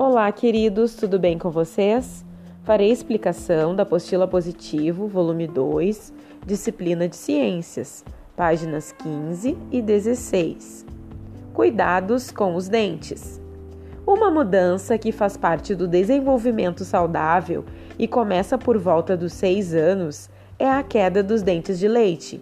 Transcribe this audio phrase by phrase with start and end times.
[0.00, 2.24] Olá, queridos, tudo bem com vocês?
[2.62, 6.12] Farei explicação da apostila positivo, volume 2,
[6.46, 8.04] disciplina de ciências,
[8.36, 10.86] páginas 15 e 16.
[11.52, 13.40] Cuidados com os dentes.
[14.06, 17.64] Uma mudança que faz parte do desenvolvimento saudável
[17.98, 20.30] e começa por volta dos 6 anos
[20.60, 22.40] é a queda dos dentes de leite.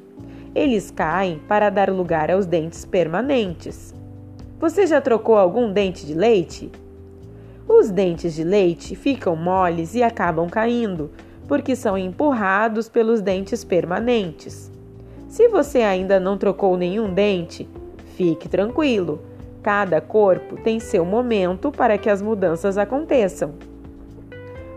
[0.54, 3.94] Eles caem para dar lugar aos dentes permanentes.
[4.60, 6.70] Você já trocou algum dente de leite?
[7.68, 11.10] Os dentes de leite ficam moles e acabam caindo,
[11.48, 14.70] porque são empurrados pelos dentes permanentes.
[15.28, 17.68] Se você ainda não trocou nenhum dente,
[18.16, 19.20] fique tranquilo.
[19.62, 23.54] Cada corpo tem seu momento para que as mudanças aconteçam.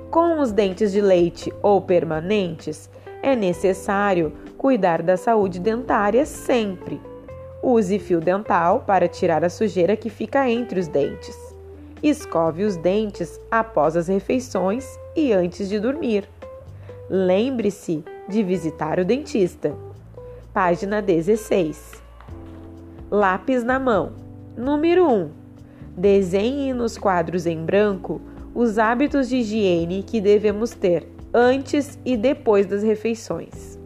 [0.09, 2.89] Com os dentes de leite ou permanentes,
[3.21, 6.99] é necessário cuidar da saúde dentária sempre.
[7.61, 11.48] Use fio dental para tirar a sujeira que fica entre os dentes.
[12.01, 16.29] Escove os dentes após as refeições e antes de dormir.
[17.09, 19.75] Lembre-se de visitar o dentista.
[20.53, 22.01] Página 16.
[23.11, 24.13] Lápis na mão.
[24.55, 25.29] Número 1.
[25.97, 28.21] Desenhe nos quadros em branco
[28.55, 33.77] os hábitos de higiene que devemos ter antes e depois das refeições.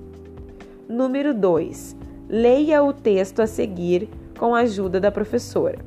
[0.87, 1.95] Número 2.
[2.29, 5.79] Leia o texto a seguir com a ajuda da professora.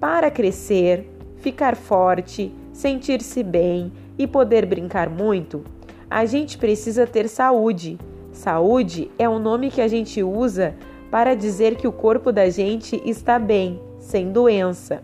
[0.00, 1.15] Para crescer,
[1.46, 5.62] ficar forte, sentir-se bem e poder brincar muito,
[6.10, 7.96] a gente precisa ter saúde.
[8.32, 10.74] Saúde é um nome que a gente usa
[11.08, 15.00] para dizer que o corpo da gente está bem, sem doença.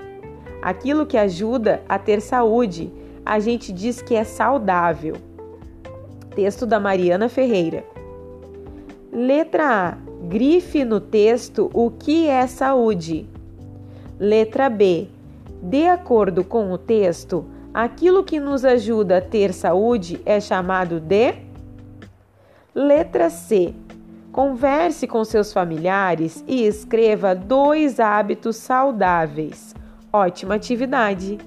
[0.61, 2.93] Aquilo que ajuda a ter saúde,
[3.25, 5.15] a gente diz que é saudável.
[6.35, 7.85] Texto da Mariana Ferreira.
[9.13, 9.99] Letra A.
[10.27, 13.29] Grife no texto o que é saúde.
[14.19, 15.07] Letra B.
[15.63, 21.37] De acordo com o texto, aquilo que nos ajuda a ter saúde é chamado de.
[22.75, 23.73] Letra C.
[24.33, 29.73] Converse com seus familiares e escreva dois hábitos saudáveis.
[30.13, 31.39] Ótima atividade!